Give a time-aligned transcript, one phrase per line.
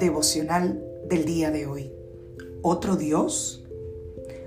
[0.00, 1.92] Devocional del día de hoy.
[2.62, 3.62] ¿Otro Dios?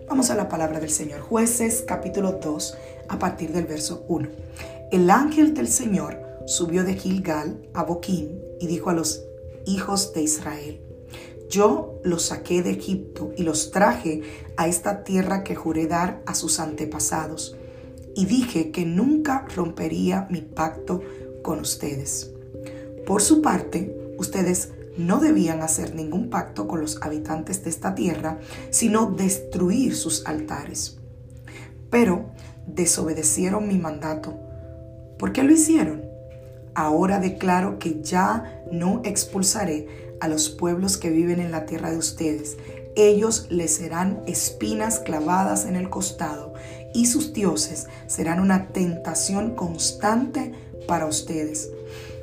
[0.09, 1.21] Vamos a la palabra del Señor.
[1.21, 4.27] Jueces capítulo 2 a partir del verso 1.
[4.91, 9.23] El ángel del Señor subió de Gilgal a Boquín y dijo a los
[9.65, 10.81] hijos de Israel,
[11.49, 14.23] yo los saqué de Egipto y los traje
[14.57, 17.55] a esta tierra que juré dar a sus antepasados.
[18.15, 21.01] Y dije que nunca rompería mi pacto
[21.43, 22.31] con ustedes.
[23.05, 28.39] Por su parte, ustedes no debían hacer ningún pacto con los habitantes de esta tierra,
[28.69, 30.97] sino destruir sus altares.
[31.89, 32.31] Pero
[32.67, 34.33] desobedecieron mi mandato.
[35.17, 36.03] ¿Por qué lo hicieron?
[36.75, 41.97] Ahora declaro que ya no expulsaré a los pueblos que viven en la tierra de
[41.97, 42.57] ustedes.
[42.95, 46.53] Ellos les serán espinas clavadas en el costado
[46.93, 50.53] y sus dioses serán una tentación constante
[50.87, 51.71] para ustedes.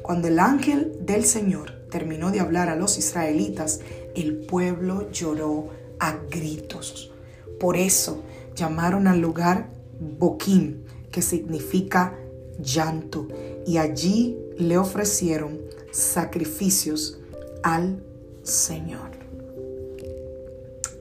[0.02, 3.80] Cuando el ángel del Señor terminó de hablar a los israelitas,
[4.14, 7.12] el pueblo lloró a gritos.
[7.58, 8.22] Por eso
[8.54, 12.14] llamaron al lugar Boquim, que significa
[12.58, 13.28] llanto,
[13.66, 17.20] y allí le ofrecieron sacrificios
[17.62, 18.02] al
[18.42, 19.10] Señor.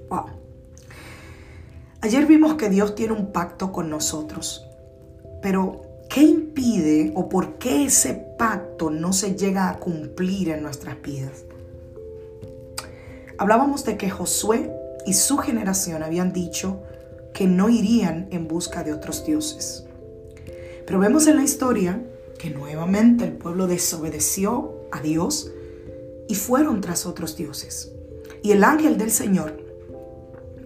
[0.09, 0.25] Wow.
[2.01, 4.65] Ayer vimos que Dios tiene un pacto con nosotros,
[5.41, 5.88] pero
[6.19, 11.45] ¿Qué impide o por qué ese pacto no se llega a cumplir en nuestras vidas?
[13.37, 14.69] Hablábamos de que Josué
[15.05, 16.83] y su generación habían dicho
[17.33, 19.85] que no irían en busca de otros dioses.
[20.85, 22.03] Pero vemos en la historia
[22.37, 25.53] que nuevamente el pueblo desobedeció a Dios
[26.27, 27.93] y fueron tras otros dioses.
[28.43, 29.68] Y el ángel del Señor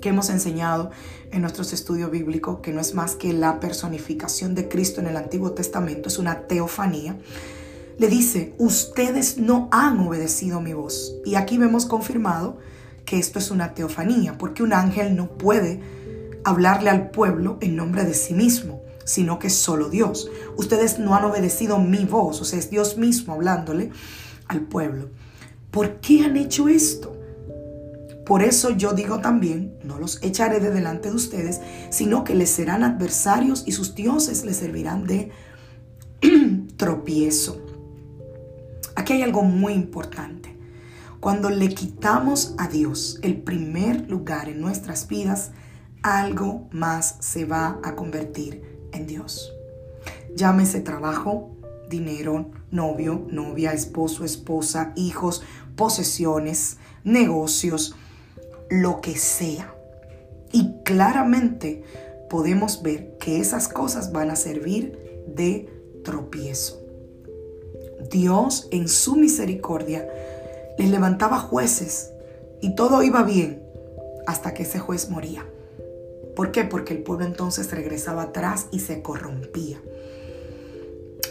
[0.03, 0.91] que hemos enseñado
[1.31, 5.15] en nuestros estudios bíblicos, que no es más que la personificación de Cristo en el
[5.15, 7.17] Antiguo Testamento, es una teofanía,
[7.97, 11.15] le dice, ustedes no han obedecido mi voz.
[11.23, 12.57] Y aquí vemos confirmado
[13.05, 15.79] que esto es una teofanía, porque un ángel no puede
[16.43, 20.29] hablarle al pueblo en nombre de sí mismo, sino que es solo Dios.
[20.57, 23.91] Ustedes no han obedecido mi voz, o sea, es Dios mismo hablándole
[24.49, 25.11] al pueblo.
[25.71, 27.22] ¿Por qué han hecho esto?
[28.25, 32.49] Por eso yo digo también, no los echaré de delante de ustedes, sino que les
[32.49, 35.31] serán adversarios y sus dioses les servirán de
[36.77, 37.61] tropiezo.
[38.95, 40.55] Aquí hay algo muy importante.
[41.19, 45.51] Cuando le quitamos a Dios el primer lugar en nuestras vidas,
[46.01, 49.51] algo más se va a convertir en Dios.
[50.35, 51.55] Llámese trabajo,
[51.89, 55.43] dinero, novio, novia, esposo, esposa, hijos,
[55.75, 57.95] posesiones, negocios,
[58.73, 59.75] lo que sea.
[60.51, 61.83] Y claramente
[62.29, 65.69] podemos ver que esas cosas van a servir de
[66.03, 66.81] tropiezo.
[68.09, 70.07] Dios en su misericordia
[70.77, 72.11] les levantaba jueces
[72.61, 73.61] y todo iba bien
[74.25, 75.45] hasta que ese juez moría.
[76.35, 76.63] ¿Por qué?
[76.63, 79.79] Porque el pueblo entonces regresaba atrás y se corrompía.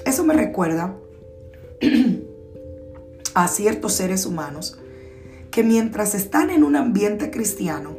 [0.06, 0.96] Eso me recuerda
[3.34, 4.78] a ciertos seres humanos
[5.52, 7.94] que mientras están en un ambiente cristiano,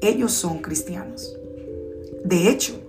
[0.00, 1.38] ellos son cristianos.
[2.24, 2.80] De hecho,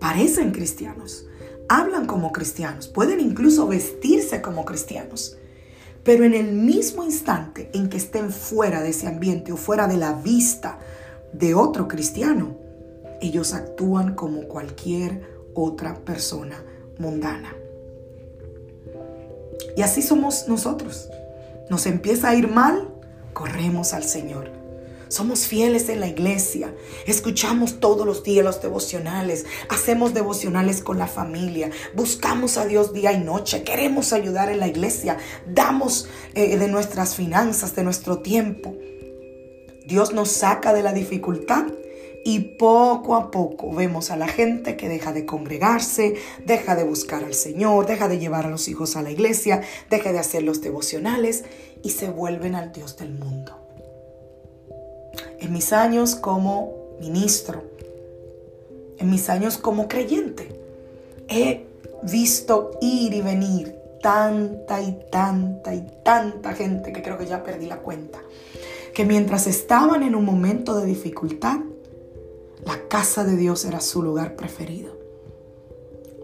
[0.00, 1.26] parecen cristianos,
[1.68, 5.38] hablan como cristianos, pueden incluso vestirse como cristianos.
[6.02, 9.96] Pero en el mismo instante en que estén fuera de ese ambiente o fuera de
[9.96, 10.80] la vista
[11.32, 12.56] de otro cristiano,
[13.20, 15.22] ellos actúan como cualquier
[15.54, 16.64] otra persona
[16.98, 17.54] mundana.
[19.76, 21.08] Y así somos nosotros.
[21.70, 22.91] Nos empieza a ir mal
[23.32, 24.62] corremos al Señor.
[25.12, 26.74] Somos fieles en la iglesia,
[27.06, 33.12] escuchamos todos los días los devocionales, hacemos devocionales con la familia, buscamos a Dios día
[33.12, 38.74] y noche, queremos ayudar en la iglesia, damos eh, de nuestras finanzas, de nuestro tiempo.
[39.84, 41.66] Dios nos saca de la dificultad
[42.24, 46.14] y poco a poco vemos a la gente que deja de congregarse,
[46.46, 50.12] deja de buscar al Señor, deja de llevar a los hijos a la iglesia, deja
[50.12, 51.44] de hacer los devocionales
[51.82, 53.58] y se vuelven al Dios del mundo.
[55.38, 57.64] en mis años como ministro,
[58.98, 60.48] en mis años como creyente,
[61.28, 61.66] he
[62.02, 67.66] visto ir y venir tanta y tanta y tanta gente que creo que ya perdí
[67.66, 68.20] la cuenta,
[68.94, 71.60] que mientras estaban en un momento de dificultad,
[72.64, 74.92] la casa de Dios era su lugar preferido.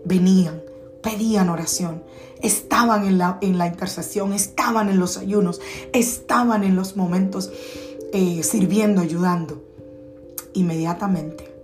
[0.04, 0.62] Venían,
[1.02, 2.02] pedían oración,
[2.40, 5.60] estaban en la, intercesión, estaban en los ayunos,
[5.92, 7.50] estaban en los momentos
[8.12, 9.62] eh, sirviendo, ayudando.
[10.54, 11.54] Inmediatamente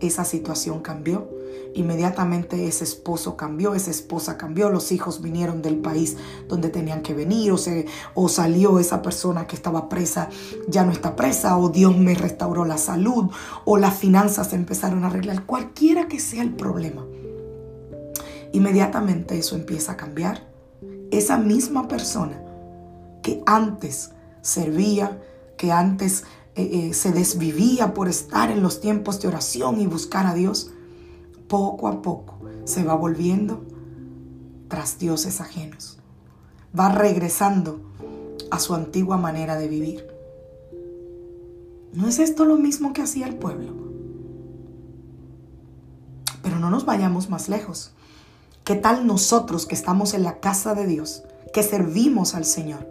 [0.00, 1.28] esa situación cambió.
[1.74, 7.14] Inmediatamente ese esposo cambió, esa esposa cambió, los hijos vinieron del país donde tenían que
[7.14, 10.28] venir o, se, o salió esa persona que estaba presa,
[10.68, 13.30] ya no está presa, o Dios me restauró la salud,
[13.64, 17.06] o las finanzas se empezaron a arreglar, cualquiera que sea el problema.
[18.52, 20.46] Inmediatamente eso empieza a cambiar.
[21.10, 22.40] Esa misma persona
[23.22, 24.12] que antes
[24.42, 25.20] servía,
[25.56, 30.26] que antes eh, eh, se desvivía por estar en los tiempos de oración y buscar
[30.26, 30.70] a Dios,
[31.48, 33.64] poco a poco se va volviendo
[34.68, 35.98] tras dioses ajenos.
[36.78, 37.80] Va regresando
[38.50, 40.06] a su antigua manera de vivir.
[41.92, 43.74] ¿No es esto lo mismo que hacía el pueblo?
[46.42, 47.92] Pero no nos vayamos más lejos.
[48.64, 52.86] ¿Qué tal nosotros que estamos en la casa de Dios, que servimos al Señor?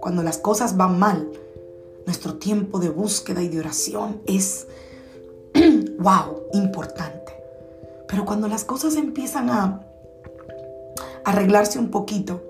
[0.00, 1.28] Cuando las cosas van mal,
[2.06, 4.68] nuestro tiempo de búsqueda y de oración es,
[5.98, 7.32] wow, importante.
[8.06, 9.84] Pero cuando las cosas empiezan a
[11.24, 12.40] arreglarse un poquito,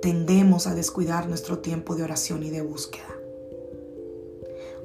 [0.00, 3.16] tendemos a descuidar nuestro tiempo de oración y de búsqueda.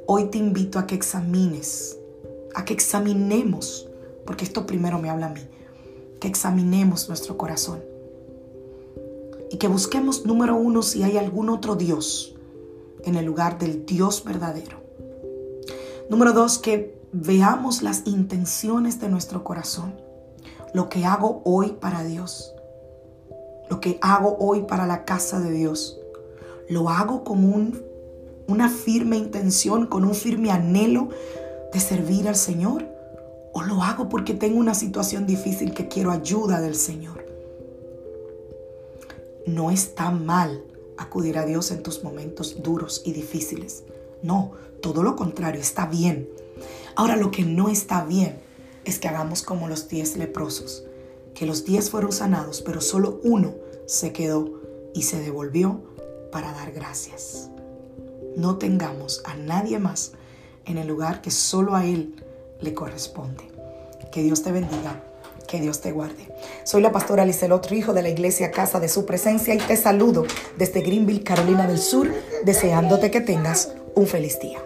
[0.08, 2.00] Hoy te invito a que examines,
[2.56, 3.88] a que examinemos,
[4.26, 5.48] porque esto primero me habla a mí,
[6.20, 7.80] que examinemos nuestro corazón
[9.50, 12.36] y que busquemos, número uno, si hay algún otro Dios
[13.04, 14.78] en el lugar del Dios verdadero.
[16.10, 19.96] Número dos, que veamos las intenciones de nuestro corazón.
[20.74, 22.54] Lo que hago hoy para Dios.
[23.70, 26.00] Lo que hago hoy para la casa de Dios.
[26.70, 27.82] Lo hago con un,
[28.48, 31.10] una firme intención, con un firme anhelo
[31.72, 32.86] de servir al Señor.
[33.58, 37.26] O lo hago porque tengo una situación difícil que quiero ayuda del Señor.
[39.48, 40.64] No está mal
[40.96, 43.84] acudir a Dios en tus momentos duros y difíciles.
[44.22, 46.30] No, todo lo contrario, está bien.
[46.96, 48.38] Ahora lo que no está bien
[48.86, 50.84] es que hagamos como los diez leprosos,
[51.34, 53.56] que los diez fueron sanados, pero solo uno
[53.88, 54.62] se quedó
[54.94, 55.82] y se devolvió
[56.32, 57.50] para dar gracias.
[58.36, 60.12] No tengamos a nadie más
[60.66, 62.24] en el lugar que solo a Él
[62.62, 63.44] le corresponde.
[64.12, 65.02] Que Dios te bendiga
[65.48, 66.28] que Dios te guarde.
[66.64, 70.26] Soy la pastora otro hijo de la iglesia Casa de Su Presencia, y te saludo
[70.58, 72.14] desde Greenville, Carolina del Sur,
[72.44, 74.60] deseándote que tengas un feliz día.